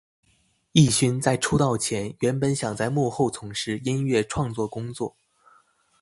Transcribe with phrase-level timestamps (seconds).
[0.73, 5.15] 镒勋在出道前原本想在幕后从事音乐创作工作。